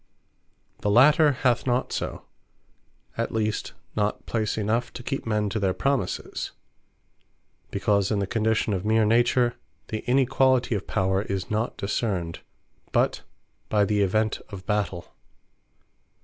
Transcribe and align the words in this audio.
The 0.79 0.89
later 0.89 1.31
hath 1.33 1.67
not 1.67 1.93
so; 1.93 2.25
at 3.19 3.31
least 3.31 3.73
not 3.95 4.25
place 4.25 4.57
enough, 4.57 4.91
to 4.93 5.03
keep 5.03 5.27
men 5.27 5.47
to 5.49 5.59
their 5.59 5.75
promises; 5.75 6.53
because 7.69 8.09
in 8.09 8.17
the 8.17 8.25
condition 8.25 8.73
of 8.73 8.83
meer 8.83 9.05
Nature, 9.05 9.53
the 9.89 9.99
inequality 10.09 10.73
of 10.73 10.87
Power 10.87 11.21
is 11.21 11.51
not 11.51 11.77
discerned, 11.77 12.39
but 12.91 13.21
by 13.69 13.85
the 13.85 14.01
event 14.01 14.39
of 14.49 14.65
Battell. 14.65 15.13